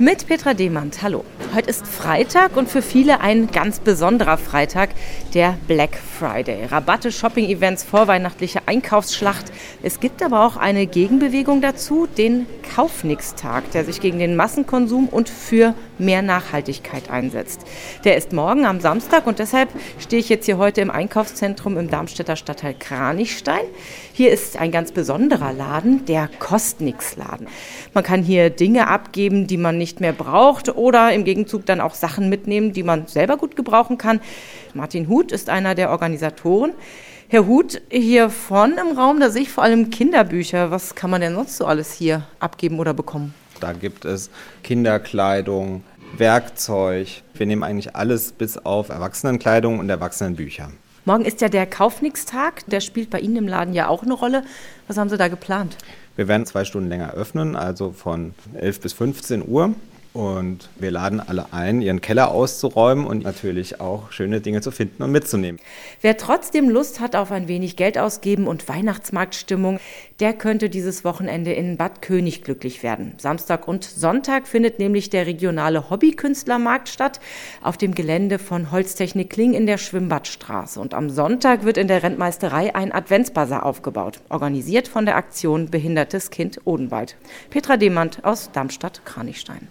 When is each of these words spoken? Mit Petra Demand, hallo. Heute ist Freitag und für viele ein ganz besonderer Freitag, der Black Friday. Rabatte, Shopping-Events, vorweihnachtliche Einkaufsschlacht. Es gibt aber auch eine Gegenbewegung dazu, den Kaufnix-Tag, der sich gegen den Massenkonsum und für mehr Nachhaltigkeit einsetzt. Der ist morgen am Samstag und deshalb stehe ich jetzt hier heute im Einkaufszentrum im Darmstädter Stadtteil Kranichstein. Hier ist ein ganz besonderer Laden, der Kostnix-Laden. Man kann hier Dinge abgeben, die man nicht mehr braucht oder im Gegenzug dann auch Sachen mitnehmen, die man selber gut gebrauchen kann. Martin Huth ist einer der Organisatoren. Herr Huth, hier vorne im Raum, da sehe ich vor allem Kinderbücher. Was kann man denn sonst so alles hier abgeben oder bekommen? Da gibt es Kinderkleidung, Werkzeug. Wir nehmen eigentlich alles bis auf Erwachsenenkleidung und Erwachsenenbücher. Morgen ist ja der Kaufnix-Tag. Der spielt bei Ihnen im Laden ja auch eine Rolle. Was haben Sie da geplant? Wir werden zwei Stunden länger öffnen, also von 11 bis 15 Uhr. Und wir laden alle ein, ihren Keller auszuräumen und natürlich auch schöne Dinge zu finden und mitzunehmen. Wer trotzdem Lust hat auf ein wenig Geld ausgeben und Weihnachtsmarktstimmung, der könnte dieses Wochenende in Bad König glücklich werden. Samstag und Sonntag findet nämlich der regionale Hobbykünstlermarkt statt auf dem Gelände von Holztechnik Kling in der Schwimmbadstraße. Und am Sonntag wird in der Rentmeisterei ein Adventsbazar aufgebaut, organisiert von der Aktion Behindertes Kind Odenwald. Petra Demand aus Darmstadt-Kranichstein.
Mit 0.00 0.26
Petra 0.26 0.54
Demand, 0.54 1.02
hallo. 1.02 1.24
Heute 1.54 1.70
ist 1.70 1.86
Freitag 1.86 2.56
und 2.56 2.68
für 2.68 2.82
viele 2.82 3.20
ein 3.20 3.52
ganz 3.52 3.78
besonderer 3.78 4.38
Freitag, 4.38 4.90
der 5.34 5.56
Black 5.68 5.96
Friday. 6.18 6.64
Rabatte, 6.64 7.12
Shopping-Events, 7.12 7.84
vorweihnachtliche 7.84 8.62
Einkaufsschlacht. 8.66 9.52
Es 9.84 10.00
gibt 10.00 10.20
aber 10.20 10.44
auch 10.44 10.56
eine 10.56 10.88
Gegenbewegung 10.88 11.60
dazu, 11.60 12.08
den 12.08 12.46
Kaufnix-Tag, 12.74 13.70
der 13.72 13.84
sich 13.84 14.00
gegen 14.00 14.18
den 14.18 14.36
Massenkonsum 14.36 15.08
und 15.08 15.28
für 15.28 15.74
mehr 15.98 16.22
Nachhaltigkeit 16.22 17.10
einsetzt. 17.10 17.62
Der 18.04 18.16
ist 18.16 18.32
morgen 18.32 18.64
am 18.66 18.80
Samstag 18.80 19.26
und 19.26 19.38
deshalb 19.38 19.68
stehe 19.98 20.20
ich 20.20 20.28
jetzt 20.28 20.46
hier 20.46 20.58
heute 20.58 20.80
im 20.80 20.90
Einkaufszentrum 20.90 21.76
im 21.76 21.90
Darmstädter 21.90 22.36
Stadtteil 22.36 22.74
Kranichstein. 22.78 23.64
Hier 24.12 24.32
ist 24.32 24.58
ein 24.58 24.70
ganz 24.70 24.92
besonderer 24.92 25.52
Laden, 25.52 26.04
der 26.06 26.28
Kostnix-Laden. 26.38 27.46
Man 27.92 28.04
kann 28.04 28.22
hier 28.22 28.50
Dinge 28.50 28.88
abgeben, 28.88 29.46
die 29.46 29.56
man 29.56 29.78
nicht 29.78 30.00
mehr 30.00 30.12
braucht 30.12 30.74
oder 30.74 31.12
im 31.12 31.24
Gegenzug 31.24 31.66
dann 31.66 31.80
auch 31.80 31.94
Sachen 31.94 32.28
mitnehmen, 32.28 32.72
die 32.72 32.82
man 32.82 33.06
selber 33.06 33.36
gut 33.36 33.56
gebrauchen 33.56 33.98
kann. 33.98 34.20
Martin 34.74 35.08
Huth 35.08 35.32
ist 35.32 35.50
einer 35.50 35.74
der 35.74 35.90
Organisatoren. 35.90 36.72
Herr 37.26 37.46
Huth, 37.46 37.80
hier 37.90 38.28
vorne 38.28 38.76
im 38.80 38.98
Raum, 38.98 39.18
da 39.18 39.30
sehe 39.30 39.42
ich 39.42 39.50
vor 39.50 39.64
allem 39.64 39.88
Kinderbücher. 39.88 40.70
Was 40.70 40.94
kann 40.94 41.10
man 41.10 41.22
denn 41.22 41.34
sonst 41.34 41.56
so 41.56 41.64
alles 41.64 41.92
hier 41.92 42.26
abgeben 42.38 42.78
oder 42.78 42.92
bekommen? 42.92 43.34
Da 43.60 43.72
gibt 43.72 44.04
es 44.04 44.28
Kinderkleidung, 44.62 45.82
Werkzeug. 46.18 47.22
Wir 47.32 47.46
nehmen 47.46 47.62
eigentlich 47.62 47.96
alles 47.96 48.32
bis 48.32 48.58
auf 48.58 48.90
Erwachsenenkleidung 48.90 49.78
und 49.78 49.88
Erwachsenenbücher. 49.88 50.70
Morgen 51.06 51.24
ist 51.24 51.40
ja 51.40 51.48
der 51.48 51.66
Kaufnix-Tag. 51.66 52.66
Der 52.66 52.80
spielt 52.80 53.08
bei 53.08 53.20
Ihnen 53.20 53.36
im 53.36 53.48
Laden 53.48 53.72
ja 53.72 53.88
auch 53.88 54.02
eine 54.02 54.14
Rolle. 54.14 54.44
Was 54.86 54.98
haben 54.98 55.08
Sie 55.08 55.16
da 55.16 55.28
geplant? 55.28 55.78
Wir 56.16 56.28
werden 56.28 56.44
zwei 56.44 56.66
Stunden 56.66 56.90
länger 56.90 57.14
öffnen, 57.14 57.56
also 57.56 57.92
von 57.92 58.34
11 58.54 58.80
bis 58.80 58.92
15 58.92 59.48
Uhr. 59.48 59.74
Und 60.14 60.68
wir 60.76 60.92
laden 60.92 61.18
alle 61.18 61.52
ein, 61.52 61.82
ihren 61.82 62.00
Keller 62.00 62.30
auszuräumen 62.30 63.04
und 63.04 63.24
natürlich 63.24 63.80
auch 63.80 64.12
schöne 64.12 64.40
Dinge 64.40 64.60
zu 64.60 64.70
finden 64.70 65.02
und 65.02 65.10
mitzunehmen. 65.10 65.60
Wer 66.02 66.16
trotzdem 66.16 66.70
Lust 66.70 67.00
hat 67.00 67.16
auf 67.16 67.32
ein 67.32 67.48
wenig 67.48 67.74
Geld 67.74 67.98
ausgeben 67.98 68.46
und 68.46 68.68
Weihnachtsmarktstimmung, 68.68 69.80
der 70.20 70.32
könnte 70.32 70.70
dieses 70.70 71.04
Wochenende 71.04 71.52
in 71.52 71.76
Bad 71.76 72.00
König 72.00 72.44
glücklich 72.44 72.84
werden. 72.84 73.14
Samstag 73.18 73.66
und 73.66 73.82
Sonntag 73.82 74.46
findet 74.46 74.78
nämlich 74.78 75.10
der 75.10 75.26
regionale 75.26 75.90
Hobbykünstlermarkt 75.90 76.88
statt 76.88 77.18
auf 77.60 77.76
dem 77.76 77.92
Gelände 77.92 78.38
von 78.38 78.70
Holztechnik 78.70 79.30
Kling 79.30 79.52
in 79.52 79.66
der 79.66 79.78
Schwimmbadstraße. 79.78 80.78
Und 80.78 80.94
am 80.94 81.10
Sonntag 81.10 81.64
wird 81.64 81.76
in 81.76 81.88
der 81.88 82.04
Rentmeisterei 82.04 82.72
ein 82.76 82.92
Adventsbazar 82.92 83.66
aufgebaut, 83.66 84.20
organisiert 84.28 84.86
von 84.86 85.06
der 85.06 85.16
Aktion 85.16 85.70
Behindertes 85.70 86.30
Kind 86.30 86.60
Odenwald. 86.64 87.16
Petra 87.50 87.76
Demand 87.76 88.24
aus 88.24 88.52
Darmstadt-Kranichstein. 88.52 89.66